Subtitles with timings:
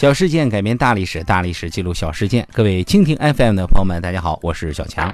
[0.00, 2.48] 小事件改变大历史，大历史记录小事件。
[2.54, 5.12] 各位蜻蜓 FM 的朋友们，大家好，我是小强。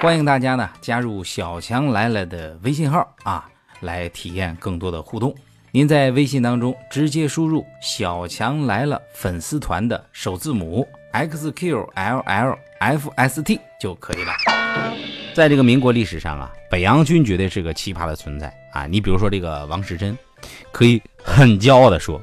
[0.00, 3.46] 欢迎大家呢加入小强来了的微信号啊，
[3.80, 5.34] 来体验更多的互动。
[5.70, 12.48] 您在微信当中直接输入“小强来了”粉丝团的首字母 xqllfst
[13.78, 14.32] 就可以了。
[15.34, 18.86] 在这个民国历史上啊，北洋军绝对是个奇葩的存在啊！
[18.86, 20.16] 你比如说这个王世贞，
[20.72, 22.18] 可以很骄傲的说。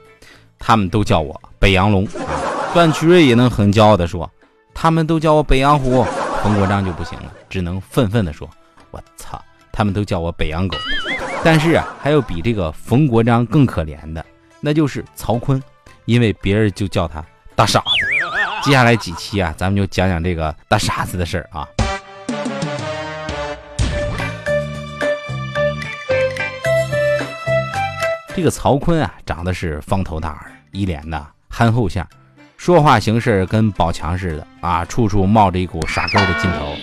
[0.64, 2.08] 他们都叫我北洋龙，
[2.72, 4.30] 段祺瑞也能很骄傲地说，
[4.76, 6.06] 他们都叫我北洋虎。
[6.44, 8.50] 冯国璋就不行了，只能愤愤地说，
[8.92, 9.40] 我操，
[9.72, 10.78] 他们都叫我北洋狗。
[11.44, 14.24] 但是啊，还有比这个冯国璋更可怜的，
[14.60, 15.62] 那就是曹锟，
[16.05, 17.24] 因为别人就叫他
[17.55, 17.86] 大傻子。
[18.64, 21.68] 接下来几期啊，咱们就讲讲这个大傻子的事儿啊。
[28.36, 32.08] 这个曹锟啊，长得是方头大耳，一脸的憨厚相，
[32.58, 36.76] 说话行事跟宝强似的啊，处处冒着一股傻根的劲头。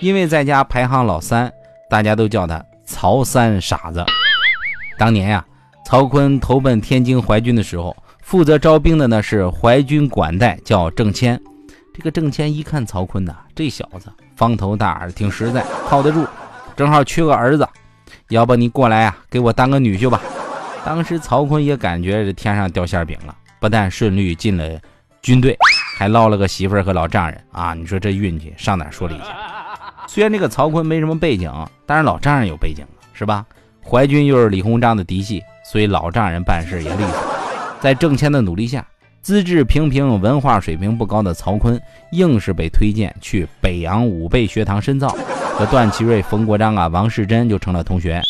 [0.00, 1.52] 因为在家排行老三，
[1.88, 4.04] 大家都叫他曹三傻子。
[4.98, 5.44] 当年呀，
[5.86, 11.40] 曹锟投奔天津淮军的时候，负责招兵的呢是淮军管带，叫郑谦。
[11.94, 16.26] 这个郑谦一看曹锟呐，这小子方头大耳，挺实在，靠得住，
[16.76, 17.68] 正好缺个儿子，
[18.28, 20.20] 要不你过来呀，给我当个女婿吧。
[20.84, 24.78] 当时曹锟也感觉这天上掉馅饼了，不但顺利进了
[25.22, 25.56] 军队，
[25.96, 27.72] 还捞了个媳妇儿和老丈人啊！
[27.72, 29.22] 你说这运气上哪说理去？
[30.06, 31.50] 虽然这个曹锟没什么背景，
[31.86, 33.46] 但是老丈人有背景是吧？
[33.82, 37.34] 淮军又是李鸿章的嫡系，所以老丈人办事也利索。
[37.80, 38.86] 在郑谦的努力下，
[39.22, 41.80] 资质平平、文化水平不高的曹锟，
[42.12, 45.08] 硬是被推荐去北洋武备学堂深造，
[45.56, 48.22] 和段祺瑞、冯国璋啊、王世贞就成了同学。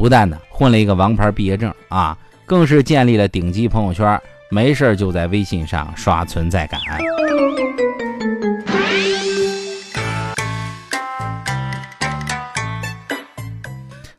[0.00, 4.18] 不但呢混了一个王牌毕业证啊，更是建立了顶级朋友圈，
[4.50, 6.80] 没事就在微信上刷存在感。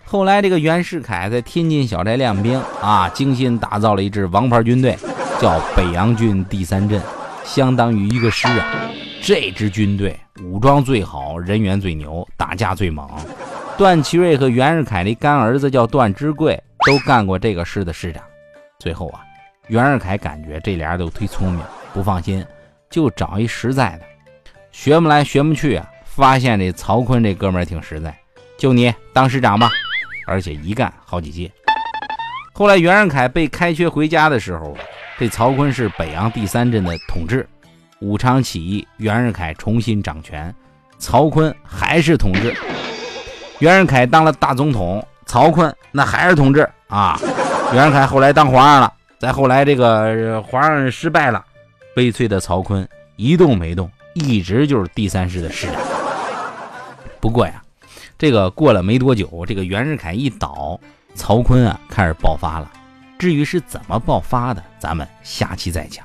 [0.06, 4.96] 后来这个袁世凯在天津小寨练兵啊，精心打造了一支王牌军队，
[5.42, 7.02] 叫北洋军第三镇，
[7.44, 8.68] 相当于一个师啊。
[9.19, 13.09] 这支军队武装最好，人员最牛，打架最猛。
[13.78, 18.24] 段祺瑞和袁世凯的干儿子叫段芝贵，都干过这个师的师长。
[18.80, 19.22] 最后啊，
[19.68, 21.62] 袁世凯感觉这俩人都忒聪明，
[21.94, 22.46] 不放心，
[22.90, 24.06] 就找一实在的，
[24.72, 25.88] 学不来学不去啊。
[26.06, 28.16] 发现这曹锟这哥们儿挺实在，
[28.58, 29.72] 就你当师长吧，
[30.28, 31.50] 而且一干好几届。
[32.54, 34.76] 后来袁世凯被开缺回家的时候，
[35.18, 37.48] 这曹锟是北洋第三镇的统治。
[38.02, 40.54] 武昌起义，袁世凯重新掌权，
[40.98, 42.54] 曹锟还是统治。
[43.62, 47.16] 袁世凯当了大总统，曹锟那还是统治啊。
[47.72, 51.46] 袁世凯后来当皇上了，再后来这个皇上失败了，
[51.96, 55.76] 悲催的曹锟一动没动，一直就是第三师的师长。
[57.20, 57.62] 不过呀，
[58.18, 60.80] 这个过了没多久，这个袁世凯一倒，
[61.14, 62.68] 曹锟啊开始爆发了。
[63.20, 66.04] 至于是怎么爆发的，咱们下期再讲。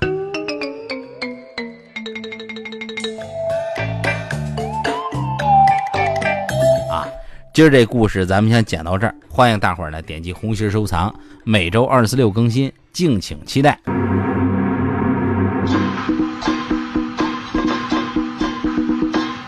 [7.56, 11.10] 今儿这故事咱们先讲到这儿，欢迎大伙儿呢点击红心收藏，
[11.42, 13.80] 每周二四六更新，敬请期待。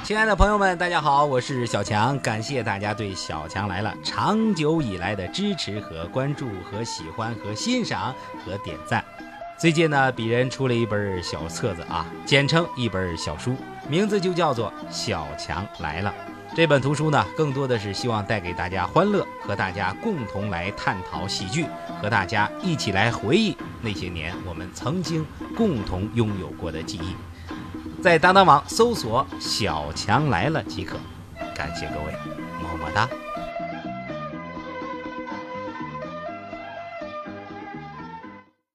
[0.02, 9.04] 亲爱的朋友们，大家好，我是小强，感谢大家对小强来了长久以来的支持和关注和喜欢和欣赏和点赞。
[9.58, 13.54] 最近呢，鄙人出了一本小册子啊，简称一本小书，
[13.86, 16.10] 名字就叫做《小强来了》。
[16.54, 21.64] 这本图书呢，更多的是希望带给大家欢乐，和大家共同来探讨喜剧，
[22.02, 25.24] 和大家一起来回忆那些年我们曾经
[25.56, 27.14] 共同拥有过的记忆。
[28.02, 30.96] 在当当网搜索“小强来了”即可。
[31.54, 32.12] 感谢各位，
[32.60, 33.08] 么么哒。